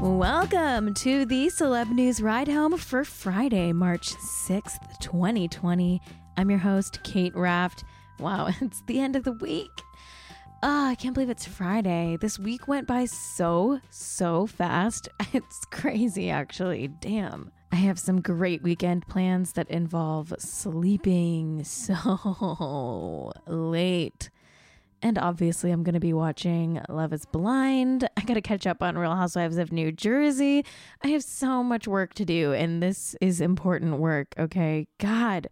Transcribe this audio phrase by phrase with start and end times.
[0.00, 6.02] Welcome to the Celeb News Ride Home for Friday, March 6th, 2020.
[6.36, 7.82] I'm your host, Cait Raft.
[8.18, 9.70] Wow, it's the end of the week.
[10.62, 12.18] Ah, I can't believe it's Friday.
[12.20, 15.08] This week went by so, so fast.
[15.32, 16.88] It's crazy, actually.
[16.88, 17.50] Damn.
[17.72, 24.28] I have some great weekend plans that involve sleeping so late.
[25.06, 28.08] And obviously, I'm going to be watching Love is Blind.
[28.16, 30.64] I got to catch up on Real Housewives of New Jersey.
[31.00, 34.88] I have so much work to do, and this is important work, okay?
[34.98, 35.46] God,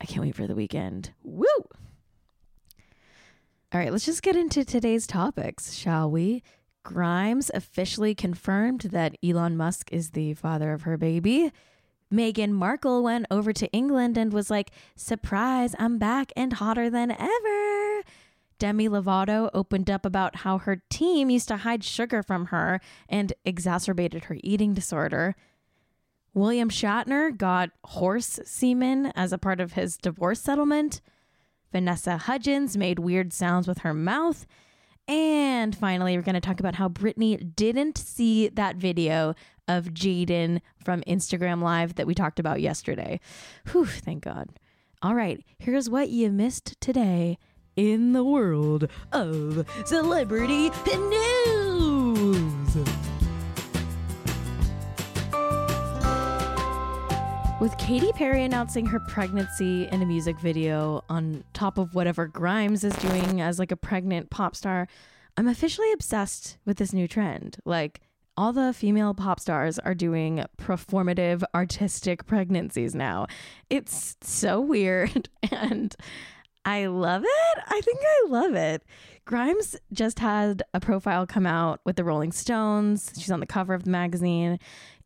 [0.00, 1.12] I can't wait for the weekend.
[1.22, 1.46] Woo!
[3.72, 6.42] All right, let's just get into today's topics, shall we?
[6.82, 11.52] Grimes officially confirmed that Elon Musk is the father of her baby.
[12.12, 17.12] Meghan Markle went over to England and was like, Surprise, I'm back and hotter than
[17.12, 17.57] ever.
[18.58, 23.32] Demi Lovato opened up about how her team used to hide sugar from her and
[23.44, 25.36] exacerbated her eating disorder.
[26.34, 31.00] William Shatner got horse semen as a part of his divorce settlement.
[31.72, 34.46] Vanessa Hudgens made weird sounds with her mouth.
[35.06, 39.34] And finally, we're going to talk about how Britney didn't see that video
[39.66, 43.20] of Jayden from Instagram Live that we talked about yesterday.
[43.72, 44.50] Whew, thank God.
[45.00, 47.38] All right, here's what you missed today
[47.78, 52.76] in the world of celebrity news.
[57.60, 62.82] With Katy Perry announcing her pregnancy in a music video on top of whatever Grimes
[62.82, 64.88] is doing as like a pregnant pop star,
[65.36, 67.58] I'm officially obsessed with this new trend.
[67.64, 68.00] Like
[68.36, 73.28] all the female pop stars are doing performative artistic pregnancies now.
[73.70, 75.94] It's so weird and
[76.68, 77.58] I love it.
[77.66, 78.82] I think I love it.
[79.24, 83.10] Grimes just had a profile come out with the Rolling Stones.
[83.16, 84.58] She's on the cover of the magazine.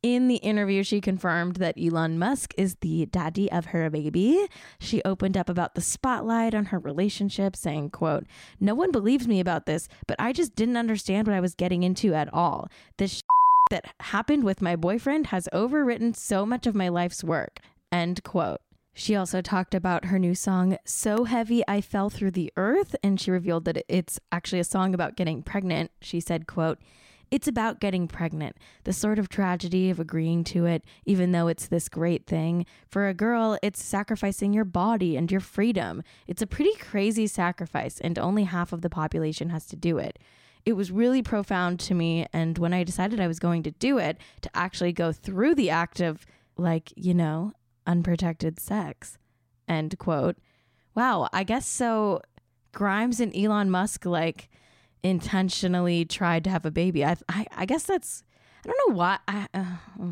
[0.03, 4.49] In the interview, she confirmed that Elon Musk is the daddy of her baby.
[4.81, 8.27] She opened up about the spotlight on her relationship, saying, quote,
[8.59, 11.85] No one believes me about this, but I just didn't understand what I was getting
[11.85, 12.69] into at all.
[12.97, 13.23] This
[13.71, 17.61] that happened with my boyfriend has overwritten so much of my life's work.
[17.93, 18.61] End quote.
[18.95, 23.19] She also talked about her new song, So Heavy I Fell Through the Earth, and
[23.19, 25.91] she revealed that it's actually a song about getting pregnant.
[26.01, 26.79] She said, quote,
[27.31, 31.67] it's about getting pregnant, the sort of tragedy of agreeing to it, even though it's
[31.67, 32.67] this great thing.
[32.87, 36.03] For a girl, it's sacrificing your body and your freedom.
[36.27, 40.19] It's a pretty crazy sacrifice, and only half of the population has to do it.
[40.67, 42.27] It was really profound to me.
[42.35, 45.71] And when I decided I was going to do it, to actually go through the
[45.71, 46.27] act of,
[46.59, 47.55] like, you know,
[47.87, 49.19] unprotected sex.
[49.69, 50.37] End quote.
[50.95, 52.21] Wow, I guess so.
[52.73, 54.49] Grimes and Elon Musk, like,
[55.03, 57.05] intentionally tried to have a baby.
[57.05, 58.23] I, I, I guess that's,
[58.65, 59.19] I don't know why.
[59.29, 60.07] I, uh,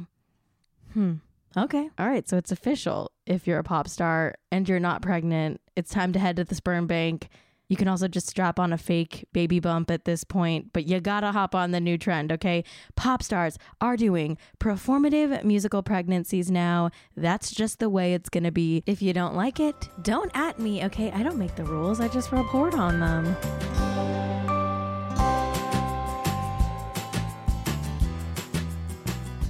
[0.93, 1.15] hmm.
[1.57, 1.89] Okay.
[1.99, 2.29] All right.
[2.29, 3.11] So it's official.
[3.27, 6.55] If you're a pop star and you're not pregnant, it's time to head to the
[6.55, 7.29] sperm bank.
[7.71, 10.99] You can also just strap on a fake baby bump at this point, but you
[11.01, 12.65] gotta hop on the new trend, okay?
[12.97, 16.91] Pop stars are doing performative musical pregnancies now.
[17.17, 18.83] That's just the way it's gonna be.
[18.87, 21.13] If you don't like it, don't at me, okay?
[21.13, 23.90] I don't make the rules, I just report on them.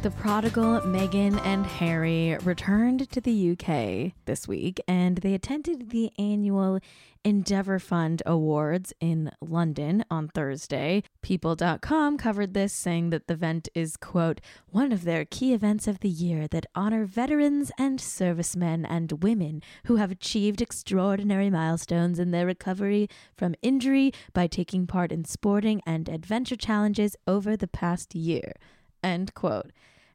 [0.03, 6.11] The prodigal Meghan and Harry returned to the UK this week and they attended the
[6.19, 6.81] annual
[7.23, 11.03] Endeavour Fund Awards in London on Thursday.
[11.21, 14.41] People.com covered this, saying that the event is, quote,
[14.71, 19.63] one of their key events of the year that honor veterans and servicemen and women
[19.85, 23.07] who have achieved extraordinary milestones in their recovery
[23.37, 28.55] from injury by taking part in sporting and adventure challenges over the past year.
[29.03, 29.73] End quote.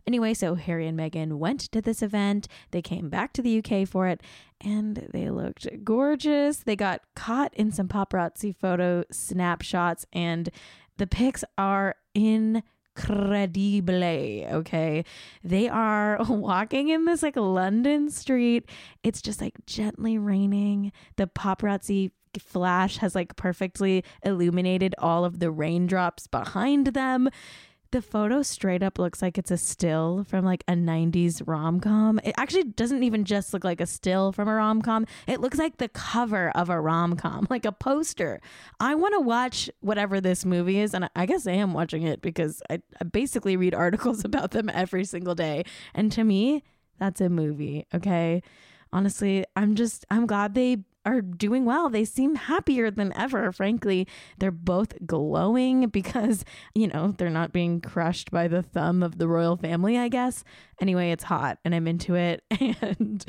[0.07, 2.47] Anyway, so Harry and Meghan went to this event.
[2.71, 4.21] They came back to the UK for it
[4.61, 6.57] and they looked gorgeous.
[6.57, 10.49] They got caught in some paparazzi photo snapshots and
[10.97, 12.69] the pics are incredible.
[12.97, 15.03] Okay.
[15.43, 18.69] They are walking in this like London street.
[19.03, 20.91] It's just like gently raining.
[21.17, 27.29] The paparazzi flash has like perfectly illuminated all of the raindrops behind them
[27.95, 32.19] the photo straight up looks like it's a still from like a 90s rom com.
[32.25, 35.57] It actually doesn't even just look like a still from a rom com, it looks
[35.57, 38.41] like the cover of a rom com, like a poster.
[38.81, 42.21] I want to watch whatever this movie is, and I guess I am watching it
[42.21, 45.63] because I, I basically read articles about them every single day.
[45.93, 46.63] And to me,
[46.99, 48.43] that's a movie, okay?
[48.91, 51.89] Honestly, I'm just, I'm glad they are doing well.
[51.89, 54.07] They seem happier than ever, frankly.
[54.39, 56.43] They're both glowing because,
[56.73, 60.43] you know, they're not being crushed by the thumb of the royal family, I guess.
[60.81, 62.43] Anyway, it's hot and I'm into it.
[62.81, 63.25] And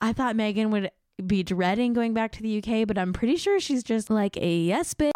[0.00, 0.90] I thought Meghan would
[1.26, 4.56] be dreading going back to the UK, but I'm pretty sure she's just like a
[4.56, 5.12] yes, bitch.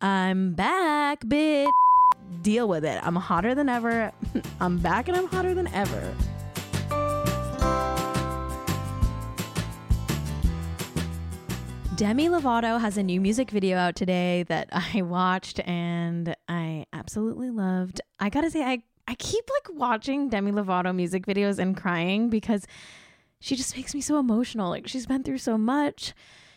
[0.00, 1.70] I'm back, bitch.
[2.42, 3.00] Deal with it.
[3.02, 4.12] I'm hotter than ever.
[4.60, 6.14] I'm back and I'm hotter than ever.
[11.96, 17.48] Demi Lovato has a new music video out today that I watched and I absolutely
[17.48, 18.02] loved.
[18.20, 22.66] I gotta say, I, I keep like watching Demi Lovato music videos and crying because
[23.40, 24.68] she just makes me so emotional.
[24.68, 26.12] Like she's been through so much.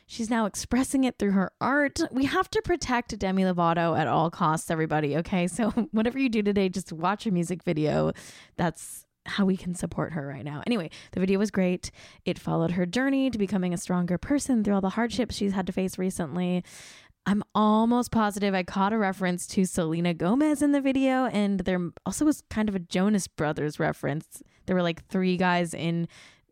[0.08, 2.02] She's now expressing it through her art.
[2.12, 5.16] We have to protect Demi Lovato at all costs, everybody.
[5.18, 5.48] Okay.
[5.48, 8.12] So, whatever you do today, just watch a music video.
[8.58, 10.62] That's how we can support her right now.
[10.66, 11.92] Anyway, the video was great.
[12.26, 15.68] It followed her journey to becoming a stronger person through all the hardships she's had
[15.68, 16.64] to face recently.
[17.26, 21.80] I'm almost positive I caught a reference to Selena Gomez in the video, and there
[22.06, 24.42] also was kind of a Jonas Brothers reference.
[24.66, 26.08] There were like three guys in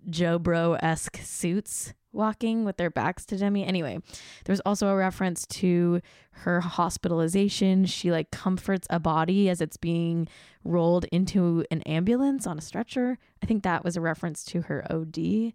[0.10, 3.66] Joe Bro esque suits walking with their backs to Demi.
[3.66, 4.00] Anyway,
[4.46, 6.02] there's also a reference to
[6.32, 7.86] her hospitalization.
[7.86, 10.28] She like comforts a body as it's being
[10.64, 13.18] rolled into an ambulance on a stretcher.
[13.42, 15.54] I think that was a reference to her OD.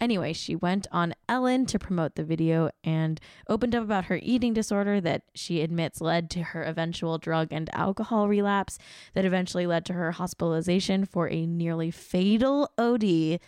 [0.00, 4.52] Anyway, she went on Ellen to promote the video and opened up about her eating
[4.52, 8.76] disorder that she admits led to her eventual drug and alcohol relapse,
[9.14, 13.40] that eventually led to her hospitalization for a nearly fatal OD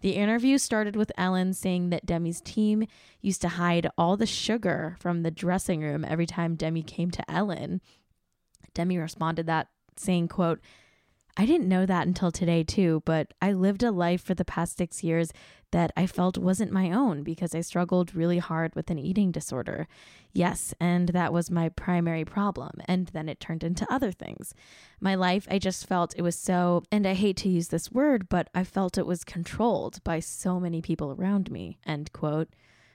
[0.00, 2.86] the interview started with Ellen saying that Demi's team
[3.20, 7.30] used to hide all the sugar from the dressing room every time Demi came to
[7.30, 7.80] Ellen.
[8.74, 10.60] Demi responded that saying, quote,
[11.36, 14.76] I didn't know that until today, too, but I lived a life for the past
[14.76, 15.32] six years
[15.70, 19.86] that I felt wasn't my own because I struggled really hard with an eating disorder.
[20.32, 22.80] Yes, and that was my primary problem.
[22.86, 24.54] And then it turned into other things.
[25.00, 28.28] My life, I just felt it was so, and I hate to use this word,
[28.28, 31.78] but I felt it was controlled by so many people around me.
[31.86, 32.48] End quote.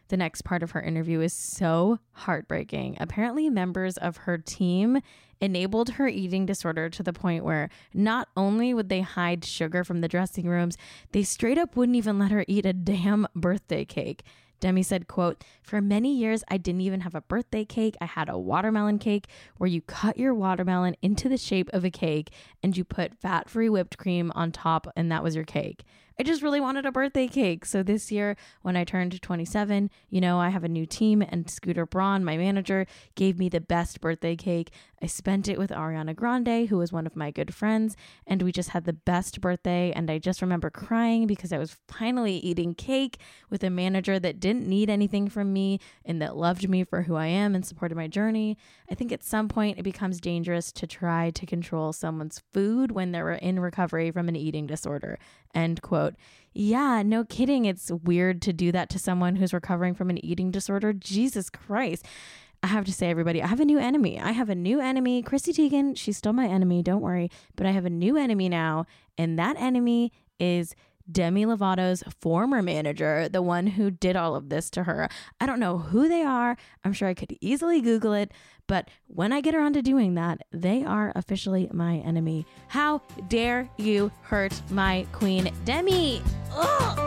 [0.07, 2.97] The next part of her interview is so heartbreaking.
[2.99, 4.99] Apparently, members of her team
[5.41, 10.01] enabled her eating disorder to the point where not only would they hide sugar from
[10.01, 10.77] the dressing rooms,
[11.11, 14.23] they straight up wouldn't even let her eat a damn birthday cake.
[14.59, 17.95] Demi said, quote, For many years, I didn't even have a birthday cake.
[17.99, 21.91] I had a watermelon cake where you cut your watermelon into the shape of a
[21.91, 22.31] cake
[22.63, 25.83] and you put fat free whipped cream on top, and that was your cake.
[26.17, 27.65] I just really wanted a birthday cake.
[27.65, 31.49] So this year, when I turned 27, you know, I have a new team, and
[31.49, 32.85] Scooter Braun, my manager,
[33.15, 34.71] gave me the best birthday cake.
[35.01, 38.53] I spent it with Ariana Grande, who was one of my good friends, and we
[38.53, 39.91] just had the best birthday.
[39.91, 43.17] And I just remember crying because I was finally eating cake
[43.49, 47.15] with a manager that didn't need anything from me and that loved me for who
[47.15, 48.57] I am and supported my journey.
[48.89, 53.11] I think at some point it becomes dangerous to try to control someone's food when
[53.11, 55.19] they're in recovery from an eating disorder.
[55.53, 56.04] End quote.
[56.53, 57.65] Yeah, no kidding.
[57.65, 60.93] It's weird to do that to someone who's recovering from an eating disorder.
[60.93, 62.05] Jesus Christ.
[62.63, 64.19] I have to say, everybody, I have a new enemy.
[64.19, 65.21] I have a new enemy.
[65.21, 66.81] Chrissy Teigen, she's still my enemy.
[66.81, 67.29] Don't worry.
[67.55, 68.85] But I have a new enemy now.
[69.17, 70.75] And that enemy is
[71.11, 75.07] Demi Lovato's former manager, the one who did all of this to her.
[75.39, 76.57] I don't know who they are.
[76.83, 78.31] I'm sure I could easily Google it,
[78.67, 82.45] but when I get around to doing that, they are officially my enemy.
[82.67, 86.21] How dare you hurt my queen, Demi?
[86.53, 87.05] Ugh!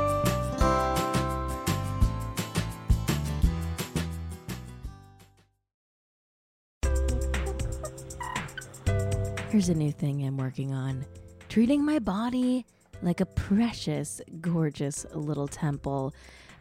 [9.51, 11.07] Here's a new thing I'm working on
[11.49, 12.67] treating my body
[13.03, 16.15] like a precious, gorgeous little temple.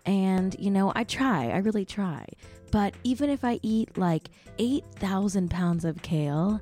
[0.06, 2.26] And, you know, I try, I really try.
[2.72, 4.30] But even if I eat like
[4.60, 6.62] 8,000 pounds of kale,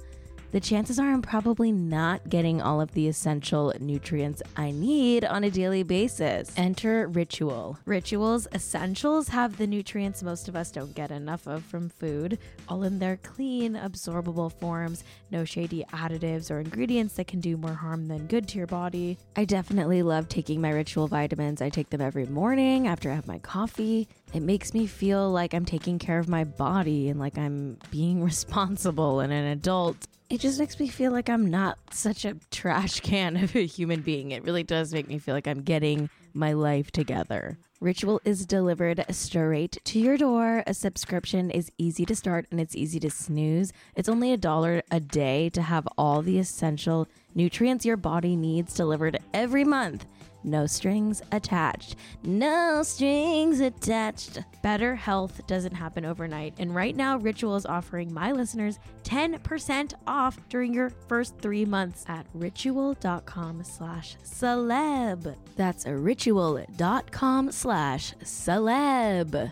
[0.55, 5.43] the chances are I'm probably not getting all of the essential nutrients I need on
[5.43, 6.53] a daily basis.
[6.55, 7.77] Enter Ritual.
[7.83, 12.83] Ritual's essentials have the nutrients most of us don't get enough of from food, all
[12.83, 18.07] in their clean, absorbable forms, no shady additives or ingredients that can do more harm
[18.07, 19.17] than good to your body.
[19.35, 21.61] I definitely love taking my Ritual vitamins.
[21.61, 24.07] I take them every morning after I have my coffee.
[24.33, 28.23] It makes me feel like I'm taking care of my body and like I'm being
[28.23, 32.99] responsible and an adult it just makes me feel like I'm not such a trash
[33.01, 34.31] can of a human being.
[34.31, 37.57] It really does make me feel like I'm getting my life together.
[37.79, 40.63] Ritual is delivered straight to your door.
[40.65, 43.71] A subscription is easy to start and it's easy to snooze.
[43.95, 48.73] It's only a dollar a day to have all the essential nutrients your body needs
[48.73, 50.05] delivered every month
[50.45, 51.95] no strings attached.
[52.23, 54.39] No strings attached.
[54.61, 56.53] Better health doesn't happen overnight.
[56.59, 62.05] And right now, Ritual is offering my listeners 10% off during your first three months
[62.07, 65.35] at ritual.com slash celeb.
[65.55, 69.51] That's ritual.com slash celeb.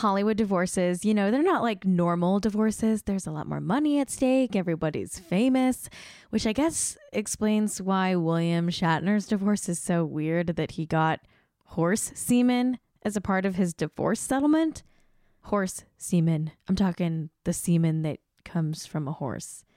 [0.00, 3.02] Hollywood divorces, you know, they're not like normal divorces.
[3.02, 4.56] There's a lot more money at stake.
[4.56, 5.90] Everybody's famous,
[6.30, 11.20] which I guess explains why William Shatner's divorce is so weird that he got
[11.66, 14.82] horse semen as a part of his divorce settlement.
[15.42, 16.52] Horse semen.
[16.66, 19.64] I'm talking the semen that comes from a horse.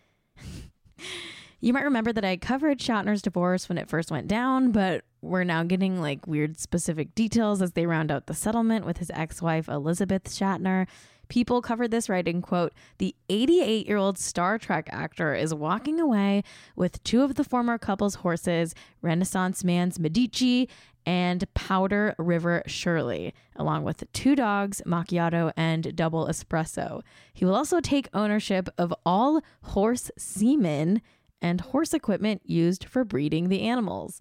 [1.64, 5.46] You might remember that I covered Shatner's divorce when it first went down, but we're
[5.46, 9.42] now getting like weird specific details as they round out the settlement with his ex
[9.42, 10.86] wife, Elizabeth Shatner.
[11.30, 16.44] People covered this writing, quote, the 88 year old Star Trek actor is walking away
[16.76, 20.68] with two of the former couple's horses, Renaissance Man's Medici
[21.06, 27.02] and Powder River Shirley, along with two dogs, Macchiato and Double Espresso.
[27.34, 31.02] He will also take ownership of all horse semen
[31.42, 34.20] and horse equipment used for breeding the animals.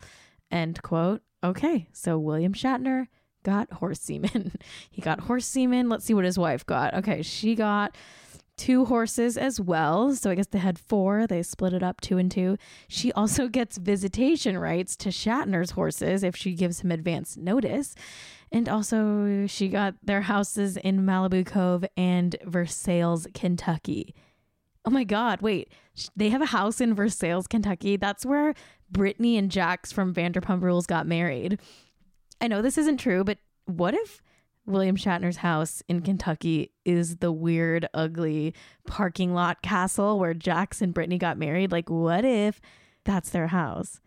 [0.52, 1.22] End quote.
[1.42, 3.06] Okay, so William Shatner
[3.42, 4.52] got horse semen.
[4.90, 5.88] he got horse semen.
[5.88, 6.94] Let's see what his wife got.
[6.94, 7.96] Okay, she got
[8.56, 10.14] two horses as well.
[10.14, 11.26] So I guess they had four.
[11.26, 12.58] They split it up two and two.
[12.86, 17.94] She also gets visitation rights to Shatner's horses if she gives him advance notice.
[18.52, 24.14] And also, she got their houses in Malibu Cove and Versailles, Kentucky.
[24.84, 25.72] Oh my God, wait.
[26.14, 27.96] They have a house in Versailles, Kentucky.
[27.96, 28.54] That's where
[28.92, 31.58] Brittany and Jax from Vanderpump Rules got married.
[32.40, 34.20] I know this isn't true, but what if
[34.66, 38.54] William Shatner's house in Kentucky is the weird, ugly
[38.86, 41.72] parking lot castle where Jax and Brittany got married?
[41.72, 42.60] Like, what if
[43.04, 44.00] that's their house?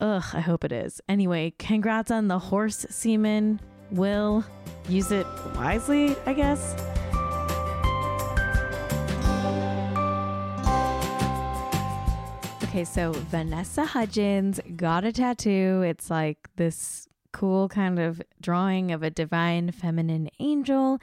[0.00, 1.00] Ugh, I hope it is.
[1.08, 3.60] Anyway, congrats on the horse semen.
[3.90, 4.44] Will
[4.88, 6.74] use it wisely, I guess.
[12.74, 15.84] Okay, so Vanessa Hudgens got a tattoo.
[15.86, 20.98] It's like this cool kind of drawing of a divine feminine angel.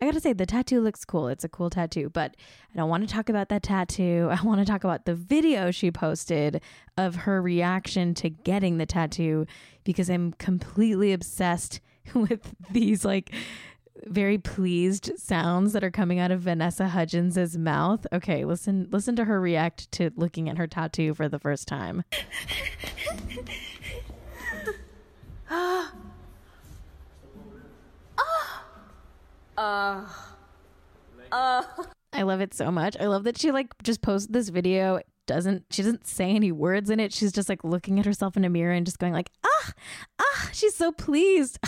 [0.00, 1.26] I gotta say, the tattoo looks cool.
[1.26, 2.36] It's a cool tattoo, but
[2.72, 4.28] I don't want to talk about that tattoo.
[4.40, 6.60] I want to talk about the video she posted
[6.96, 9.46] of her reaction to getting the tattoo
[9.82, 11.80] because I'm completely obsessed
[12.14, 13.34] with these like
[14.04, 18.06] very pleased sounds that are coming out of Vanessa Hudgens's mouth.
[18.12, 22.04] Okay, listen listen to her react to looking at her tattoo for the first time.
[29.56, 30.06] uh,
[31.32, 31.64] uh,
[32.12, 32.96] I love it so much.
[32.98, 36.88] I love that she like just posted this video doesn't she doesn't say any words
[36.88, 39.30] in it she's just like looking at herself in a mirror and just going like
[39.44, 39.72] ah
[40.20, 40.25] ah
[40.56, 41.58] she's so pleased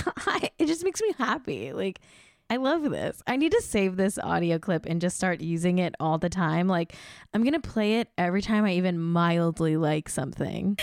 [0.58, 2.00] it just makes me happy like
[2.50, 3.22] I love this.
[3.26, 6.66] I need to save this audio clip and just start using it all the time.
[6.66, 6.94] Like,
[7.34, 10.78] I'm going to play it every time I even mildly like something.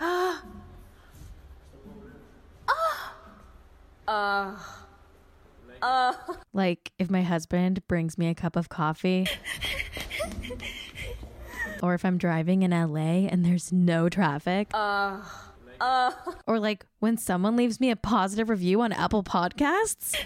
[0.00, 0.40] uh,
[5.82, 6.14] uh,
[6.54, 9.26] like, if my husband brings me a cup of coffee,
[11.82, 14.68] or if I'm driving in LA and there's no traffic.
[14.72, 15.20] Uh.
[15.80, 16.12] Uh.
[16.46, 20.16] Or like when someone leaves me a positive review on Apple Podcasts.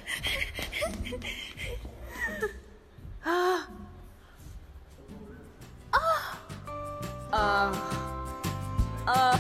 [3.25, 3.63] uh.
[7.33, 8.03] Uh.
[9.07, 9.39] Uh.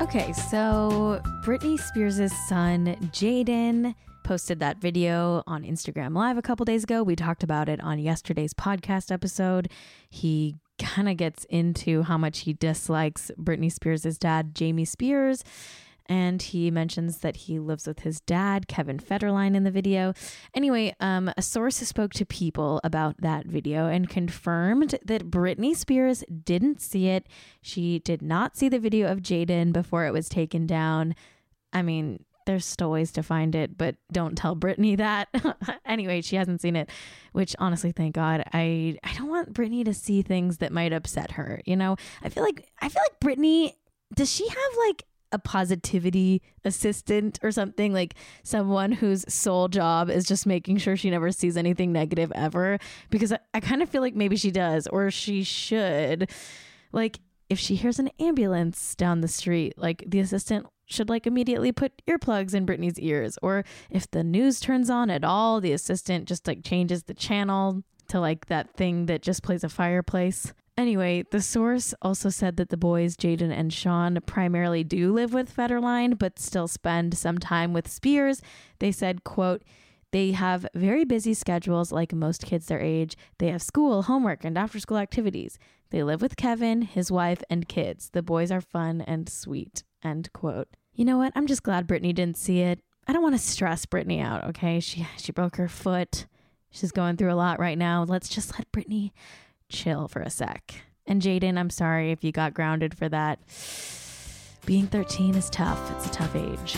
[0.00, 3.94] Okay, so Britney Spears' son, Jayden,
[4.26, 7.04] posted that video on Instagram Live a couple days ago.
[7.04, 9.70] We talked about it on yesterday's podcast episode.
[10.10, 15.44] He kind of gets into how much he dislikes Britney Spears' dad, Jamie Spears.
[16.06, 20.12] And he mentions that he lives with his dad, Kevin Federline, in the video.
[20.54, 26.24] Anyway, um, a source spoke to people about that video and confirmed that Britney Spears
[26.44, 27.28] didn't see it.
[27.62, 31.14] She did not see the video of Jayden before it was taken down.
[31.72, 35.28] I mean, there's still ways to find it, but don't tell Britney that.
[35.84, 36.88] anyway, she hasn't seen it,
[37.32, 38.42] which honestly, thank God.
[38.52, 41.60] I I don't want Britney to see things that might upset her.
[41.66, 43.74] You know, I feel like I feel like Britney.
[44.14, 50.24] Does she have like a positivity assistant or something like someone whose sole job is
[50.24, 52.78] just making sure she never sees anything negative ever
[53.10, 56.30] because I, I kind of feel like maybe she does or she should
[56.92, 57.18] like
[57.50, 62.00] if she hears an ambulance down the street like the assistant should like immediately put
[62.08, 66.46] earplugs in Britney's ears or if the news turns on at all the assistant just
[66.46, 71.40] like changes the channel to like that thing that just plays a fireplace Anyway, the
[71.40, 76.38] source also said that the boys, Jayden and Sean, primarily do live with Federline, but
[76.38, 78.42] still spend some time with Spears.
[78.78, 79.62] They said, quote,
[80.12, 83.16] they have very busy schedules like most kids their age.
[83.38, 85.58] They have school, homework, and after school activities.
[85.90, 88.10] They live with Kevin, his wife, and kids.
[88.10, 89.82] The boys are fun and sweet.
[90.06, 90.68] End quote.
[90.94, 91.32] You know what?
[91.34, 92.80] I'm just glad Britney didn't see it.
[93.06, 94.80] I don't want to stress Britney out, okay?
[94.80, 96.26] She she broke her foot.
[96.70, 98.04] She's going through a lot right now.
[98.04, 99.12] Let's just let Britney
[99.68, 100.74] chill for a sec.
[101.06, 103.38] And Jayden, I'm sorry if you got grounded for that.
[104.64, 106.76] Being 13 is tough, it's a tough age.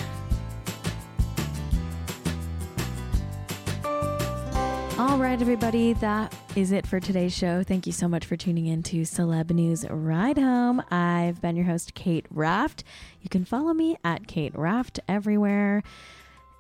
[5.09, 7.63] All right, everybody, that is it for today's show.
[7.63, 10.83] Thank you so much for tuning in to Celeb News Ride Home.
[10.91, 12.85] I've been your host, Cait Raft.
[13.23, 15.83] You can follow me at Cait Raft everywhere.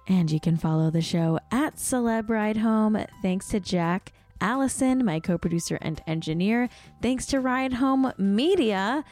[0.08, 3.04] And you can follow the show at Celeb Ride Home.
[3.20, 6.70] Thanks to Jack Allison, my co producer and engineer.
[7.02, 9.04] Thanks to Ride Home Media.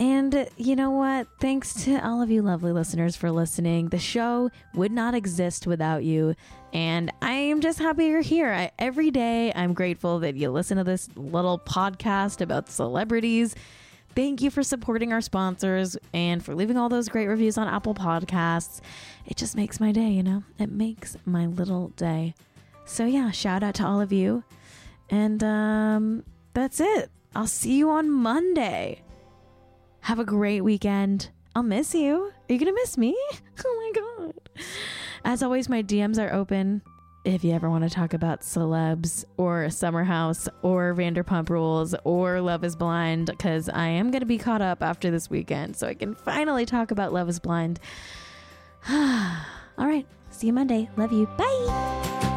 [0.00, 1.26] And you know what?
[1.40, 3.90] Thanks to all of you lovely listeners for listening.
[3.90, 6.34] The show would not exist without you.
[6.72, 8.50] And I am just happy you're here.
[8.50, 13.54] I, every day, I'm grateful that you listen to this little podcast about celebrities.
[14.14, 17.94] Thank you for supporting our sponsors and for leaving all those great reviews on Apple
[17.94, 18.80] Podcasts.
[19.26, 20.44] It just makes my day, you know?
[20.58, 22.34] It makes my little day.
[22.86, 24.44] So, yeah, shout out to all of you.
[25.10, 27.10] And um, that's it.
[27.36, 29.02] I'll see you on Monday.
[30.02, 31.30] Have a great weekend.
[31.54, 32.32] I'll miss you.
[32.48, 33.16] Are you going to miss me?
[33.62, 34.34] Oh my God.
[35.22, 36.80] As always, my DMs are open
[37.24, 42.40] if you ever want to talk about celebs or Summer House or Vanderpump Rules or
[42.40, 45.86] Love is Blind, because I am going to be caught up after this weekend so
[45.86, 47.78] I can finally talk about Love is Blind.
[48.90, 49.36] All
[49.86, 50.06] right.
[50.30, 50.88] See you Monday.
[50.96, 51.26] Love you.
[51.36, 52.29] Bye.